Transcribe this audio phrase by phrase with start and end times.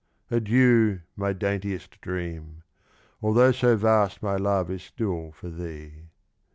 [0.31, 2.63] Adieu, my daintiest Dream!
[3.21, 6.05] although so vast My love is still for thee.